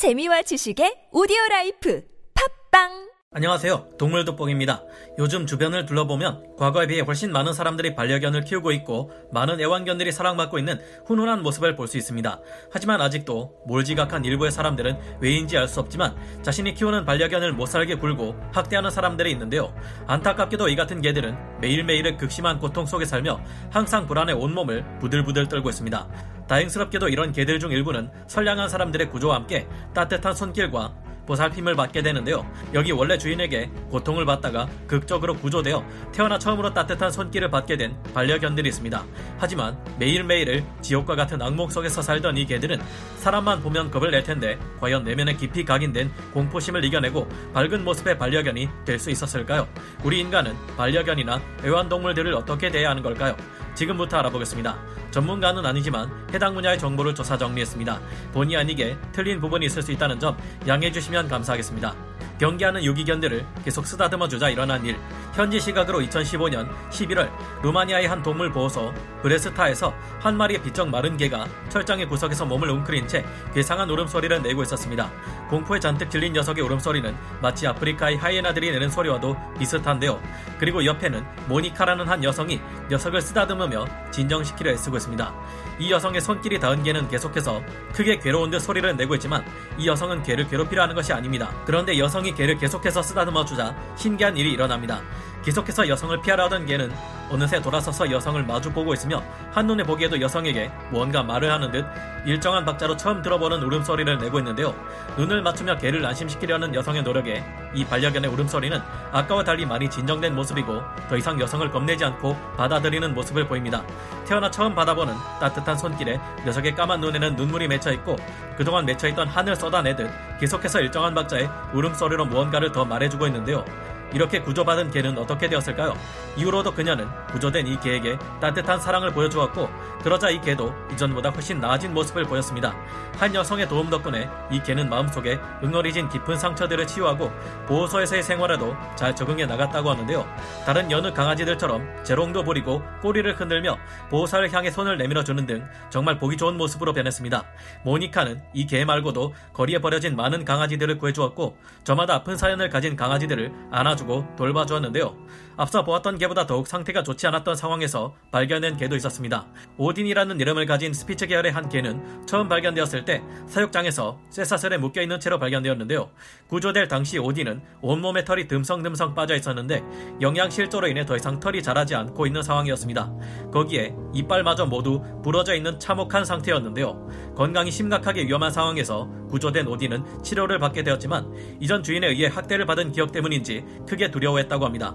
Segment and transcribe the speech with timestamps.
[0.00, 2.00] 재미와 지식의 오디오 라이프.
[2.32, 3.90] 팟빵 안녕하세요.
[3.96, 4.82] 동물 돋보기입니다.
[5.20, 10.80] 요즘 주변을 둘러보면 과거에 비해 훨씬 많은 사람들이 반려견을 키우고 있고 많은 애완견들이 사랑받고 있는
[11.06, 12.40] 훈훈한 모습을 볼 수 있습니다.
[12.72, 18.90] 하지만 아직도 몰지각한 일부의 사람들은 왜인지 알 수 없지만 자신이 키우는 반려견을 못살게 굴고 학대하는
[18.90, 19.72] 사람들이 있는데요.
[20.08, 23.40] 안타깝게도 이 같은 개들은 매일매일의 극심한 고통 속에 살며
[23.70, 26.08] 항상 불안에 온몸을 부들부들 떨고 있습니다.
[26.48, 32.44] 다행스럽게도 이런 개들 중 일부는 선량한 사람들의 구조와 함께 따뜻한 손길과 보살핌을 받게 되는데요.
[32.74, 39.04] 여기 원래 주인에게 고통을 받다가 극적으로 구조되어 태어나 처음으로 따뜻한 손길을 받게 된 반려견들이 있습니다.
[39.38, 42.80] 하지만 매일매일을 지옥과 같은 악몽 속에서 살던 이 개들은
[43.18, 49.00] 사람만 보면 겁을 낼 텐데 과연 내면에 깊이 각인된 공포심을 이겨내고 밝은 모습의 반려견이 될
[49.00, 49.66] 수 있었을까요?
[50.04, 53.34] 우리 인간은 반려견이나 애완동물들을 어떻게 대해야 하는 걸까요?
[53.80, 54.76] 지금부터 알아보겠습니다.
[55.10, 57.98] 전문가는 아니지만 해당 분야의 정보를 조사 정리했습니다.
[58.32, 61.94] 본의 아니게 틀린 부분이 있을 수 있다는 점 양해해 주시면 감사하겠습니다.
[62.38, 64.98] 경계하는 유기견들을 계속 쓰다듬어 주자 일어난 일.
[65.32, 67.30] 현지 시각으로 2015년 11월
[67.62, 68.92] 루마니아의 한 동물 보호소
[69.22, 75.10] 브레스타에서 한 마리의 비쩍 마른 개가 철장의 구석에서 몸을 웅크린 채 괴상한 울음소리를 내고 있었습니다.
[75.48, 80.20] 공포에 잔뜩 질린 녀석의 울음소리는 마치 아프리카의 하이에나들이 내는 소리와도 비슷한데요.
[80.58, 85.34] 그리고 옆에는 모니카라는 한 여성이 녀석을 쓰다듬으며 진정시키려 애쓰고 있습니다.
[85.78, 87.62] 이 여성의 손길이 닿은 개는 계속해서
[87.94, 89.44] 크게 괴로운 듯 소리를 내고 있지만
[89.78, 91.50] 이 여성은 개를 괴롭히려 하는 것이 아닙니다.
[91.64, 95.00] 그런데 여성이 개를 계속해서 쓰다듬어 주자 신기한 일이 일어납니다.
[95.44, 96.92] 계속해서 여성을 피하려 하던 개는
[97.30, 101.86] 어느새 돌아서서 여성을 마주보고 있으며 한눈에 보기에도 여성에게 무언가 말을 하는 듯
[102.26, 104.74] 일정한 박자로 처음 들어보는 울음소리를 내고 있는데요.
[105.16, 108.80] 눈을 맞추며 개를 안심시키려는 여성의 노력에 이 반려견의 울음소리는
[109.12, 113.82] 아까와 달리 많이 진정된 모습이고 더 이상 여성을 겁내지 않고 받아들이는 모습을 보입니다.
[114.26, 118.16] 태어나 처음 받아보는 따뜻한 손길에 녀석의 까만 눈에는 눈물이 맺혀있고
[118.56, 120.10] 그동안 맺혀있던 한을 쏟아내듯
[120.40, 123.64] 계속해서 일정한 박자의 울음소리로 무언가를 더 말해주고 있는데요.
[124.12, 125.94] 이렇게 구조받은 개는 어떻게 되었을까요?
[126.36, 129.68] 이후로도 그녀는 구조된 이 개에게 따뜻한 사랑을 보여주었고
[130.02, 132.74] 그러자 이 개도 이전보다 훨씬 나아진 모습을 보였습니다.
[133.18, 137.30] 한 여성의 도움 덕분에 이 개는 마음속에 응어리진 깊은 상처들을 치유하고
[137.66, 140.26] 보호소에서의 생활에도 잘 적응해 나갔다고 하는데요.
[140.64, 143.76] 다른 여느 강아지들처럼 재롱도 부리고 꼬리를 흔들며
[144.08, 147.44] 보호사를 향해 손을 내밀어 주는 등 정말 보기 좋은 모습으로 변했습니다.
[147.84, 153.99] 모니카는 이 개 말고도 거리에 버려진 많은 강아지들을 구해주었고 저마다 아픈 사연을 가진 강아지들을 안아주
[154.06, 155.14] 고 돌봐주었는데요.
[155.56, 159.46] 앞서 보았던 개보다 더욱 상태가 좋지 않았던 상황에서 발견된 개도 있었습니다.
[159.76, 166.08] 오딘이라는 이름을 가진 스피츠 계열의 한 개는 처음 발견되었을 때 사육장에서 쇠사슬에 묶여있는 채로 발견되었는데요.
[166.48, 169.82] 구조될 당시 오딘은 온몸에 털이 듬성듬성 빠져 있었는데
[170.22, 173.12] 영양실조로 인해 더 이상 털이 자라지 않고 있는 상황이었습니다.
[173.52, 177.34] 거기에 이빨마저 모두 부러져 있는 참혹한 상태였는데요.
[177.36, 183.12] 건강이 심각하게 위험한 상황에서 구조된 오딘은 치료를 받게 되었지만 이전 주인에 의해 학대를 받은 기억
[183.12, 184.94] 때문인지 크게 두려워했다고 합니다.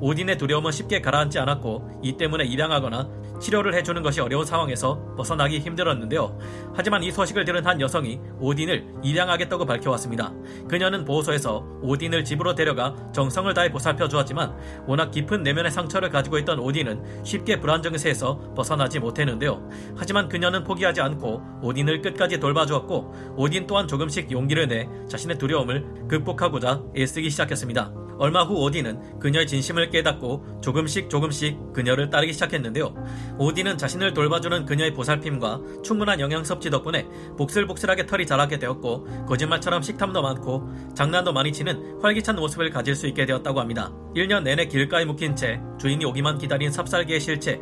[0.00, 3.08] 오딘의 두려움은 쉽게 가라앉지 않았고 이 때문에 입양하거나
[3.40, 6.38] 치료를 해주는 것이 어려운 상황에서 벗어나기 힘들었는데요.
[6.74, 10.32] 하지만 이 소식을 들은 한 여성이 오딘을 입양하겠다고 밝혀왔습니다.
[10.68, 14.56] 그녀는 보호소에서 오딘을 집으로 데려가 정성을 다해 보살펴 주었지만
[14.86, 19.68] 워낙 깊은 내면의 상처를 가지고 있던 오딘은 쉽게 불안정세에서 벗어나지 못했는데요.
[19.96, 26.82] 하지만 그녀는 포기하지 않고 오딘을 끝까지 돌봐주었고 오딘 또한 조금씩 용기를 내 자신의 두려움을 극복하고자
[26.96, 28.05] 애쓰기 시작했습니다.
[28.18, 32.94] 얼마 후 오딘은 그녀의 진심을 깨닫고 조금씩 조금씩 그녀를 따르기 시작했는데요.
[33.38, 37.06] 오딘은 자신을 돌봐주는 그녀의 보살핌과 충분한 영양 섭취 덕분에
[37.36, 43.26] 복슬복슬하게 털이 자라게 되었고 거짓말처럼 식탐도 많고 장난도 많이 치는 활기찬 모습을 가질 수 있게
[43.26, 43.92] 되었다고 합니다.
[44.16, 47.60] 1년 내내 길가에 묵힌 채 주인이 오기만 기다린 삽살개의 실체.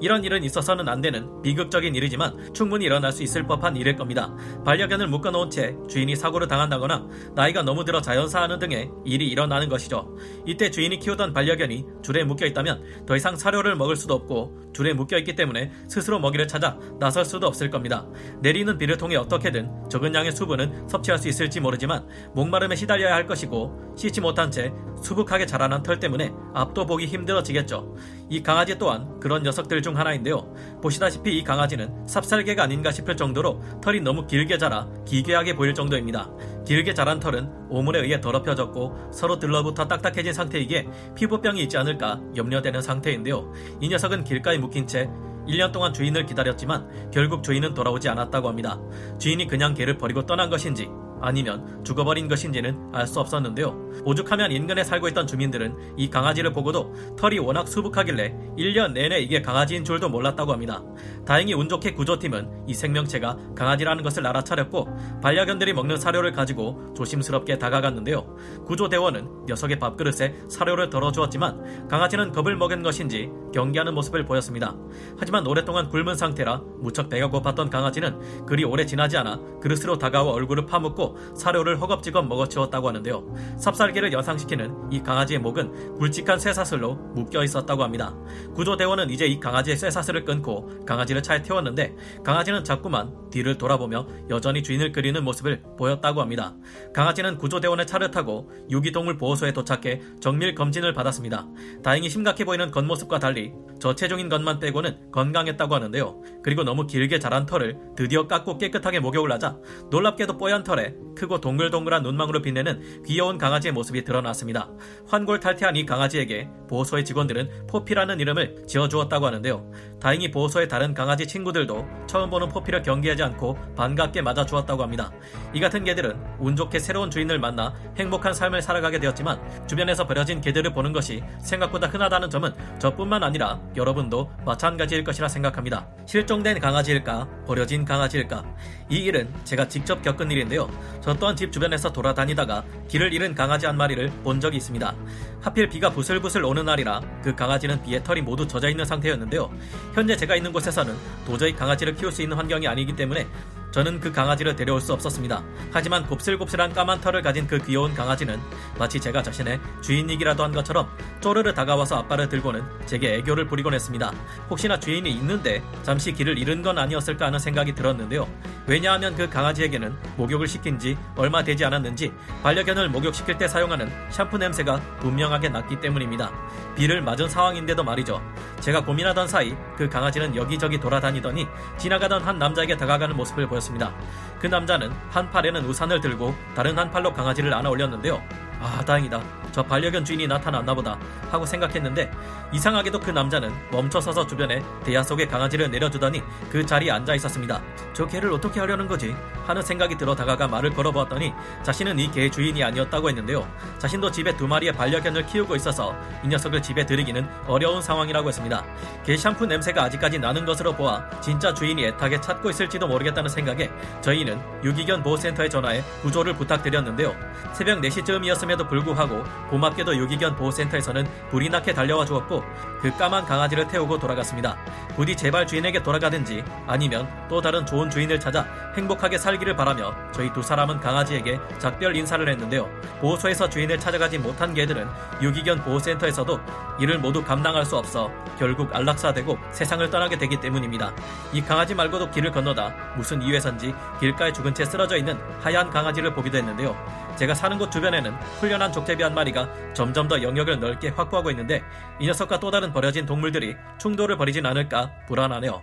[0.00, 4.32] 이런 일은 있어서는 안 되는 비극적인 일이지만 충분히 일어날 수 있을 법한 일일 겁니다.
[4.64, 10.16] 반려견을 묶어놓은 채 주인이 사고를 당한다거나 나이가 너무 들어 자연사하는 등의 일이 일어나는 것이죠.
[10.46, 15.18] 이때 주인이 키우던 반려견이 줄에 묶여 있다면 더 이상 사료를 먹을 수도 없고 줄에 묶여
[15.18, 18.06] 있기 때문에 스스로 먹이를 찾아 나설 수도 없을 겁니다.
[18.40, 23.94] 내리는 비를 통해 어떻게든 적은 양의 수분은 섭취할 수 있을지 모르지만 목마름에 시달려야 할 것이고
[23.96, 24.72] 씻지 못한 채
[25.06, 27.94] 수북하게 자라난 털 때문에 앞도 보기 힘들어지겠죠.
[28.28, 30.52] 이 강아지 또한 그런 녀석들 중 하나인데요.
[30.82, 36.28] 보시다시피 이 강아지는 삽살개가 아닌가 싶을 정도로 털이 너무 길게 자라 기괴하게 보일 정도입니다.
[36.66, 43.52] 길게 자란 털은 오물에 의해 더럽혀졌고 서로 들러붙어 딱딱해진 상태이기에 피부병이 있지 않을까 염려되는 상태인데요.
[43.80, 45.08] 이 녀석은 길가에 묶인 채
[45.46, 48.80] 1년 동안 주인을 기다렸지만 결국 주인은 돌아오지 않았다고 합니다.
[49.20, 50.88] 주인이 그냥 개를 버리고 떠난 것인지
[51.20, 53.86] 아니면 죽어버린 것인지는 알 수 없었는데요.
[54.04, 59.84] 오죽하면 인근에 살고 있던 주민들은 이 강아지를 보고도 털이 워낙 수북하길래 1년 내내 이게 강아지인
[59.84, 60.82] 줄도 몰랐다고 합니다.
[61.24, 64.88] 다행히 운 좋게 구조팀은 이 생명체가 강아지라는 것을 알아차렸고
[65.22, 68.26] 반려견들이 먹는 사료를 가지고 조심스럽게 다가갔는데요.
[68.66, 74.74] 구조대원은 녀석의 밥그릇에 사료를 덜어주었지만 강아지는 겁을 먹은 것인지 경계하는 모습을 보였습니다.
[75.18, 80.66] 하지만 오랫동안 굶은 상태라 무척 배가 고팠던 강아지는 그리 오래 지나지 않아 그릇으로 다가와 얼굴을
[80.66, 83.24] 파묻 고 사료를 허겁지겁 먹어치웠다고 하는데요.
[83.58, 88.14] 삽살개를 연상시키는 이 강아지의 목은 굵직한 쇠사슬로 묶여 있었다고 합니다.
[88.54, 91.94] 구조대원은 이제 이 강아지의 쇠사슬을 끊고 강아지를 차에 태웠는데
[92.24, 96.54] 강아지는 자꾸만 뒤를 돌아보며 여전히 주인을 그리는 모습을 보였다고 합니다.
[96.94, 101.46] 강아지는 구조대원의 차를 타고 유기동물 보호소에 도착해 정밀 검진을 받았습니다.
[101.82, 106.20] 다행히 심각해 보이는 겉모습과 달리 저체중인 것만 빼고는 건강했다고 하는데요.
[106.42, 109.58] 그리고 너무 길게 자란 털을 드디어 깎고 깨끗하게 목욕을 하자
[109.90, 114.70] 놀랍게도 뽀얀 털에 크고 동글동글한 눈망울을 빛내는 귀여운 강아지의 모습이 드러났습니다.
[115.08, 119.70] 환골탈태한 이 강아지에게 보호소의 직원들은 포피라는 이름을 지어주었다고 하는데요.
[120.00, 125.10] 다행히 보호소의 다른 강아지 친구들도 처음 보는 포피를 경계하지 않고 반갑게 맞아주었다고 합니다.
[125.54, 130.72] 이 같은 개들은 운 좋게 새로운 주인을 만나 행복한 삶을 살아가게 되었지만 주변에서 버려진 개들을
[130.74, 135.88] 보는 것이 생각보다 흔하다는 점은 저뿐만 아니라 여러분도 마찬가지일 것이라 생각합니다.
[136.04, 138.44] 실종된 강아지일까 버려진 강아지일까
[138.90, 140.68] 이 일은 제가 직접 겪은 일인데요.
[141.00, 144.94] 저 또한 집 주변에서 돌아다니다가 길을 잃은 강아지 한 마리를 본 적이 있습니다.
[145.40, 149.50] 하필 비가 부슬부슬 오는 날이라 그 강아지는 비에 털이 모두 젖어 있는 상태였는데요.
[149.94, 150.94] 현재 제가 있는 곳에서는
[151.24, 153.26] 도저히 강아지를 키울 수 있는 환경이 아니기 때문에
[153.76, 155.44] 저는 그 강아지를 데려올 수 없었습니다.
[155.70, 158.40] 하지만 곱슬곱슬한 까만 털을 가진 그 귀여운 강아지는
[158.78, 160.88] 마치 제가 자신의 주인이기라도 한 것처럼
[161.20, 164.14] 쪼르르 다가와서 앞발을 들고는 제게 애교를 부리곤 했습니다.
[164.48, 168.26] 혹시나 주인이 있는데 잠시 길을 잃은 건 아니었을까 하는 생각이 들었는데요.
[168.66, 174.80] 왜냐하면 그 강아지에게는 목욕을 시킨 지 얼마 되지 않았는지 반려견을 목욕시킬 때 사용하는 샴푸 냄새가
[175.00, 176.32] 분명하게 났기 때문입니다.
[176.76, 178.22] 비를 맞은 상황인데도 말이죠.
[178.60, 181.46] 제가 고민하던 사이 그 강아지는 여기저기 돌아다니더니
[181.78, 183.65] 지나가던 한 남자에게 다가가는 모습을 보였습니다.
[183.66, 183.92] 보였습니다.
[184.38, 188.22] 그 남자는 한 팔에는 우산을 들고 다른 한 팔로 강아지를 안아 올렸는데요.
[188.60, 189.20] 아, 다행이다.
[189.52, 190.98] 저 반려견 주인이 나타났나 보다
[191.30, 192.10] 하고 생각했는데
[192.52, 197.60] 이상하게도 그 남자는 멈춰서서 주변에 대야 속에 강아지를 내려주더니 그 자리에 앉아 있었습니다.
[197.94, 199.16] 저 개를 어떻게 하려는 거지?
[199.46, 201.32] 하는 생각이 들어 다가가 말을 걸어보았더니
[201.62, 203.48] 자신은 이 개의 주인이 아니었다고 했는데요.
[203.78, 208.62] 자신도 집에 두 마리의 반려견을 키우고 있어서 이 녀석을 집에 들이기는 어려운 상황이라고 했습니다.
[209.04, 213.70] 개 샴푸 냄새가 아직까지 나는 것으로 보아 진짜 주인이 애타게 찾고 있을지도 모르겠다는 생각에
[214.02, 217.14] 저희는 유기견 보호센터에 전화해 구조를 부탁드렸는데요.
[217.54, 222.42] 새벽 4시쯤이었 음에도 불구하고 고맙게도 유기견 보호센터에서는 불이 나게 달려와 주었고
[222.80, 224.56] 그 까만 강아지를 태우고 돌아갔습니다.
[224.94, 228.46] 부디 제발 주인에게 돌아가든지 아니면 또 다른 좋은 주인을 찾아
[228.76, 232.68] 행복하게 살기를 바라며 저희 두 사람은 강아지에게 작별 인사를 했는데요.
[233.00, 234.88] 보호소에서 주인을 찾아가지 못한 개들은
[235.20, 236.40] 유기견 보호센터에서도
[236.78, 240.92] 이를 모두 감당할 수 없어 결국 안락사되고 세상을 떠나게 되기 때문입니다.
[241.32, 246.38] 이 강아지 말고도 길을 건너다 무슨 이유에선지 길가에 죽은 채 쓰러져 있는 하얀 강아지를 보기도
[246.38, 246.76] 했는데요.
[247.16, 251.62] 제가 사는 곳 주변에는 훈련한 족제비 한 마리가 점점 더 영역을 넓게 확보하고 있는데
[251.98, 255.62] 이 녀석과 또 다른 버려진 동물들이 충돌을 벌이진 않을까 불안하네요.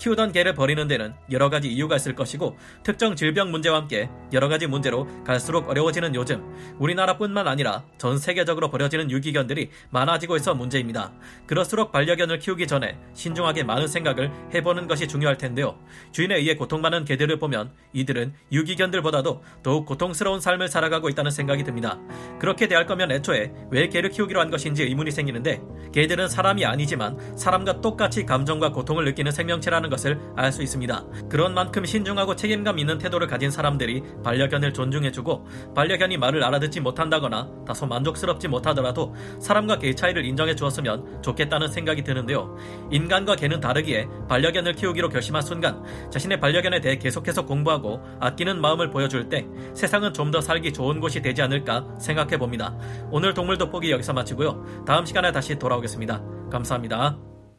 [0.00, 4.66] 키우던 개를 버리는 데는 여러 가지 이유가 있을 것이고 특정 질병 문제와 함께 여러 가지
[4.66, 6.42] 문제로 갈수록 어려워지는 요즘
[6.78, 11.12] 우리나라뿐만 아니라 전 세계적으로 버려지는 유기견들이 많아지고 있어 문제입니다.
[11.46, 15.78] 그럴수록 반려견을 키우기 전에 신중하게 많은 생각을 해보는 것이 중요할 텐데요.
[16.12, 21.98] 주인에 의해 고통받는 개들을 보면 이들은 유기견들보다도 더욱 고통스러운 삶을 살아가고 있다는 생각이 듭니다.
[22.38, 25.60] 그렇게 대할 거면 애초에 왜 개를 키우기로 한 것인지 의문이 생기는데
[25.92, 31.04] 개들은 사람이 아니지만 사람과 똑같이 감정과 고통을 느끼는 생명체라 는 것을 알 수 있습니다.
[31.28, 37.86] 그런 만큼 신중하고 책임감 있는 태도를 가진 사람들이 반려견을 존중해주고 반려견이 말을 알아듣지 못한다거나 다소
[37.86, 42.56] 만족스럽지 못하더라도 사람과 개의 차이를 인정해 주었으면 좋겠다는 생각이 드는데요.
[42.90, 49.28] 인간과 개는 다르기에 반려견을 키우기로 결심한 순간 자신의 반려견에 대해 계속해서 공부하고 아끼는 마음을 보여줄
[49.28, 52.78] 때 세상은 좀 더 살기 좋은 곳이 되지 않을까 생각해 봅니다.
[53.10, 54.84] 오늘 동물 돋보기 여기서 마치고요.
[54.86, 56.22] 다음 시간에 다시 돌아오겠습니다.
[56.52, 57.29] 감사합니다.